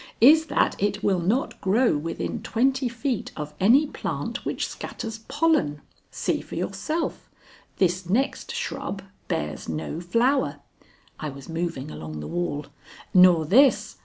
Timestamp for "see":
6.09-6.41